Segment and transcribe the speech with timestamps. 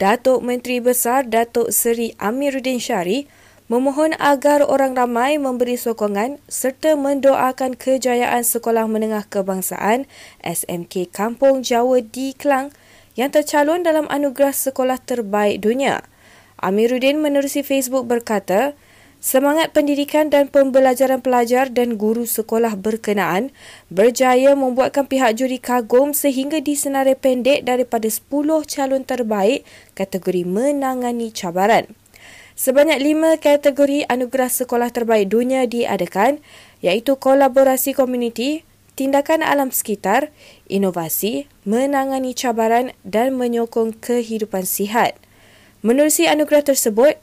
[0.00, 3.28] Datuk Menteri Besar Datuk Seri Amiruddin Syari
[3.68, 10.08] memohon agar orang ramai memberi sokongan serta mendoakan kejayaan Sekolah Menengah Kebangsaan
[10.40, 12.72] SMK Kampung Jawa di Kelang
[13.12, 16.00] yang tercalon dalam anugerah sekolah terbaik dunia.
[16.56, 18.72] Amiruddin menerusi Facebook berkata,
[19.20, 23.52] Semangat pendidikan dan pembelajaran pelajar dan guru sekolah berkenaan
[23.92, 28.24] berjaya membuatkan pihak juri kagum sehingga disenarai pendek daripada 10
[28.64, 31.84] calon terbaik kategori menangani cabaran.
[32.56, 36.40] Sebanyak lima kategori anugerah sekolah terbaik dunia diadakan
[36.80, 38.64] iaitu kolaborasi komuniti,
[38.96, 40.32] tindakan alam sekitar,
[40.64, 45.12] inovasi, menangani cabaran dan menyokong kehidupan sihat.
[45.84, 47.20] Menerusi anugerah tersebut,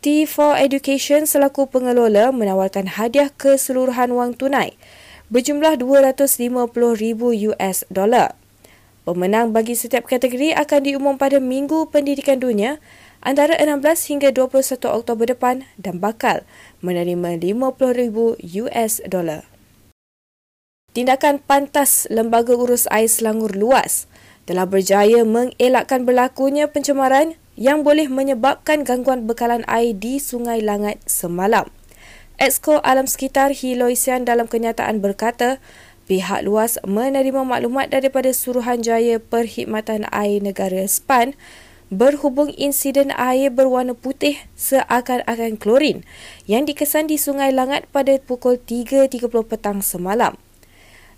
[0.00, 4.80] T4 Education selaku pengelola menawarkan hadiah keseluruhan wang tunai
[5.28, 6.56] berjumlah 250,000
[7.52, 8.32] US dollar.
[9.04, 12.80] Pemenang bagi setiap kategori akan diumum pada Minggu Pendidikan Dunia
[13.20, 16.48] antara 16 hingga 21 Oktober depan dan bakal
[16.80, 19.44] menerima 50,000 US dollar.
[20.96, 24.08] Tindakan pantas Lembaga Urus Air Selangor Luas
[24.48, 31.68] telah berjaya mengelakkan berlakunya pencemaran yang boleh menyebabkan gangguan bekalan air di Sungai Langat semalam.
[32.40, 35.60] Exco Alam Sekitar Hiloisian dalam kenyataan berkata,
[36.08, 41.36] pihak luas menerima maklumat daripada Suruhanjaya Perkhidmatan Air Negara SPAN
[41.92, 46.06] berhubung insiden air berwarna putih seakan-akan klorin
[46.48, 50.38] yang dikesan di Sungai Langat pada pukul 3.30 petang semalam.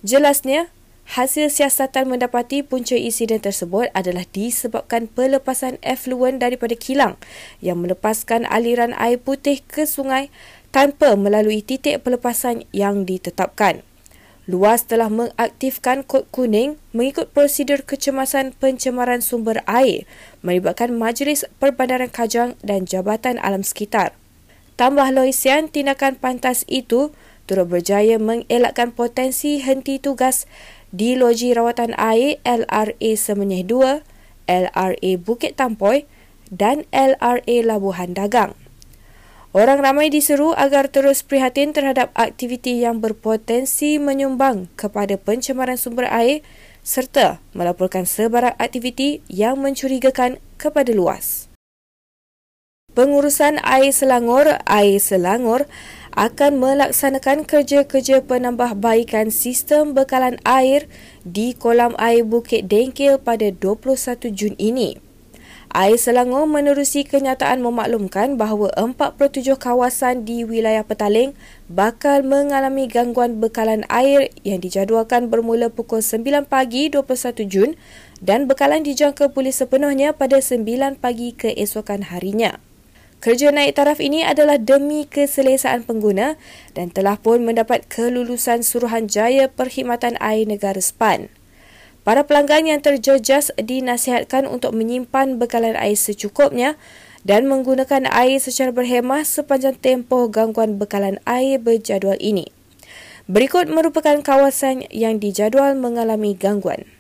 [0.03, 7.19] Jelasnya, Hasil siasatan mendapati punca insiden tersebut adalah disebabkan pelepasan efluen daripada kilang
[7.59, 10.31] yang melepaskan aliran air putih ke sungai
[10.72, 13.84] tanpa melalui titik pelepasan yang ditetapkan.
[14.50, 20.03] Luas telah mengaktifkan kod kuning mengikut prosedur kecemasan pencemaran sumber air
[20.42, 24.19] melibatkan Majlis Perbandaran Kajang dan Jabatan Alam Sekitar.
[24.75, 27.15] Tambah Loisian, tindakan pantas itu
[27.47, 30.50] turut berjaya mengelakkan potensi henti tugas
[30.92, 34.04] di Loji Rawatan Air LRA Semenyih 2,
[34.44, 36.04] LRA Bukit Tampoy
[36.53, 38.53] dan LRA Labuhan Dagang.
[39.53, 46.41] Orang ramai diseru agar terus prihatin terhadap aktiviti yang berpotensi menyumbang kepada pencemaran sumber air
[46.80, 51.53] serta melaporkan sebarang aktiviti yang mencurigakan kepada luas.
[52.92, 55.64] Pengurusan Air Selangor, Air Selangor
[56.12, 60.84] akan melaksanakan kerja-kerja penambahbaikan sistem bekalan air
[61.25, 65.01] di kolam air Bukit Dengkil pada 21 Jun ini.
[65.72, 71.33] Air Selangor menerusi kenyataan memaklumkan bahawa 47 kawasan di wilayah Petaling
[71.72, 77.71] bakal mengalami gangguan bekalan air yang dijadualkan bermula pukul 9 pagi 21 Jun
[78.21, 80.61] dan bekalan dijangka pulih sepenuhnya pada 9
[81.01, 82.61] pagi keesokan harinya.
[83.22, 86.34] Kerja naik taraf ini adalah demi keselesaan pengguna
[86.75, 91.31] dan telah pun mendapat kelulusan Suruhanjaya Perkhidmatan Air Negara SPAN.
[92.03, 96.75] Para pelanggan yang terjejas dinasihatkan untuk menyimpan bekalan air secukupnya
[97.22, 102.50] dan menggunakan air secara berhemah sepanjang tempoh gangguan bekalan air berjadual ini.
[103.31, 106.91] Berikut merupakan kawasan yang dijadual mengalami gangguan.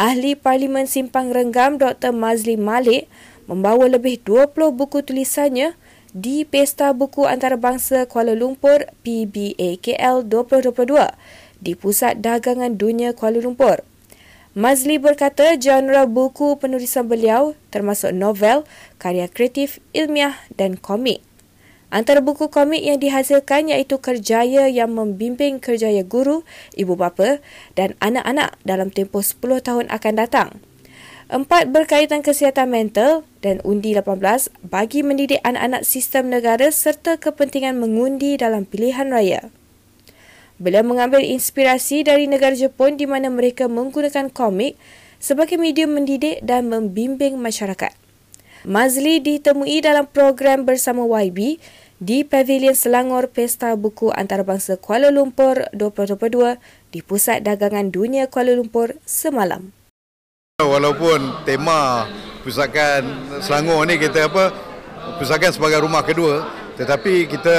[0.00, 2.16] Ahli Parlimen Simpang Renggam Dr.
[2.16, 3.04] Mazli Malik
[3.44, 5.76] membawa lebih 20 buku tulisannya
[6.16, 11.04] di Pesta Buku Antarabangsa Kuala Lumpur PBAKL 2022
[11.60, 13.84] di Pusat Dagangan Dunia Kuala Lumpur.
[14.56, 18.64] Mazli berkata genre buku penulisan beliau termasuk novel,
[18.96, 21.20] karya kreatif, ilmiah dan komik.
[21.90, 26.46] Antara buku komik yang dihasilkan iaitu Kerjaya yang membimbing kerjaya guru,
[26.78, 27.42] ibu bapa
[27.74, 30.48] dan anak-anak dalam tempoh 10 tahun akan datang.
[31.30, 34.14] Empat berkaitan kesihatan mental dan undi 18
[34.66, 39.50] bagi mendidik anak-anak sistem negara serta kepentingan mengundi dalam pilihan raya.
[40.62, 44.78] Beliau mengambil inspirasi dari negara Jepun di mana mereka menggunakan komik
[45.18, 48.09] sebagai medium mendidik dan membimbing masyarakat.
[48.68, 51.56] Mazli ditemui dalam program bersama YB
[51.96, 56.60] di Pavilion Selangor Pesta Buku Antarabangsa Kuala Lumpur 2022
[56.92, 59.72] di Pusat Dagangan Dunia Kuala Lumpur semalam.
[60.60, 62.04] Walaupun tema
[62.44, 64.52] Pusakan Selangor ni kita apa
[65.16, 66.44] Pusakan sebagai rumah kedua
[66.76, 67.56] tetapi kita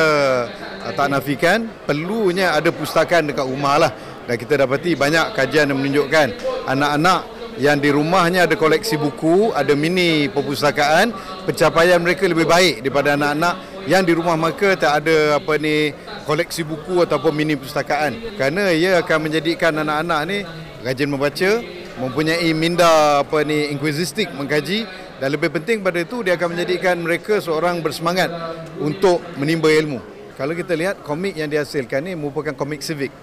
[0.85, 3.91] uh, tak nafikan perlunya ada pustakaan dekat rumah lah
[4.29, 6.37] dan kita dapati banyak kajian yang menunjukkan
[6.69, 11.11] anak-anak yang di rumahnya ada koleksi buku, ada mini perpustakaan,
[11.43, 13.55] pencapaian mereka lebih baik daripada anak-anak
[13.89, 15.91] yang di rumah mereka tak ada apa ni
[16.23, 18.39] koleksi buku ataupun mini perpustakaan.
[18.39, 20.37] Kerana ia akan menjadikan anak-anak ni
[20.85, 21.51] rajin membaca,
[21.99, 24.87] mempunyai minda apa ni inquisitif mengkaji
[25.19, 28.31] dan lebih penting pada itu dia akan menjadikan mereka seorang bersemangat
[28.79, 29.99] untuk menimba ilmu.
[30.39, 33.13] Kalau kita lihat komik yang dihasilkan ni merupakan komik civic.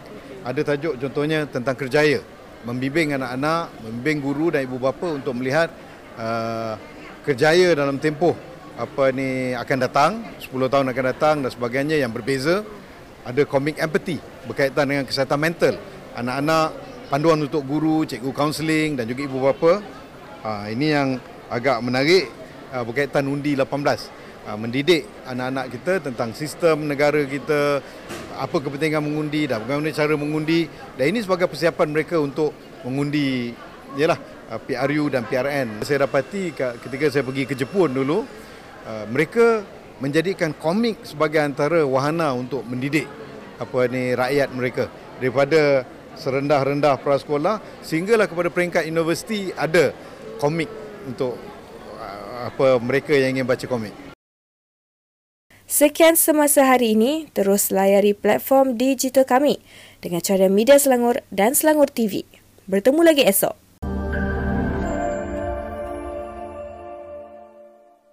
[0.47, 2.23] Ada tajuk contohnya tentang kerjaya
[2.67, 5.71] membimbing anak-anak, membimbing guru dan ibu bapa untuk melihat
[6.19, 6.75] uh,
[7.23, 8.35] kerjaya dalam tempoh
[8.79, 12.63] apa ni akan datang, 10 tahun akan datang dan sebagainya yang berbeza.
[13.27, 15.75] Ada komik empathy berkaitan dengan kesihatan mental.
[16.17, 16.67] Anak-anak
[17.13, 19.83] panduan untuk guru, cikgu kaunseling dan juga ibu bapa.
[20.41, 21.19] Uh, ini yang
[21.51, 22.31] agak menarik
[22.73, 24.18] uh, berkaitan undi 18.
[24.49, 27.85] Uh, mendidik anak-anak kita tentang sistem negara kita,
[28.39, 30.65] apa kepentingan mengundi dan bagaimana cara mengundi
[30.97, 33.53] dan ini sebagai persiapan mereka untuk mengundi
[33.99, 34.17] ialah
[34.49, 35.85] uh, PRU dan PRN.
[35.85, 38.25] Saya dapati ketika saya pergi ke Jepun dulu
[38.89, 39.61] uh, mereka
[40.01, 43.05] menjadikan komik sebagai antara wahana untuk mendidik
[43.61, 44.89] apa ni rakyat mereka
[45.21, 45.85] daripada
[46.17, 49.93] serendah-rendah prasekolah sehinggalah kepada peringkat universiti ada
[50.41, 50.71] komik
[51.05, 51.37] untuk
[52.39, 54.08] apa mereka yang ingin baca komik.
[55.69, 59.61] Sekian semasa hari ini, terus layari platform digital kami
[60.01, 62.25] dengan cara Media Selangor dan Selangor TV.
[62.65, 63.53] Bertemu lagi esok.